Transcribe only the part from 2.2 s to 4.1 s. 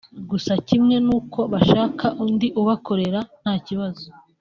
undi ubakorera nta kibazo